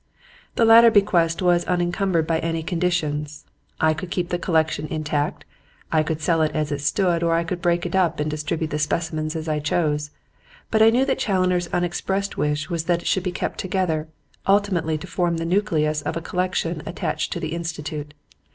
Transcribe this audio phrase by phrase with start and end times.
[0.55, 3.45] The latter bequest was unencumbered by any conditions.
[3.79, 5.45] I could keep the collection intact,
[5.91, 8.71] I could sell it as it stood or I could break it up and distribute
[8.71, 10.09] the specimens as I chose;
[10.71, 14.07] but I knew that Challoner's unexpressed wish was that it should be kept together,
[14.47, 18.15] ultimately to form the nucleus of a collection attached to the Institute.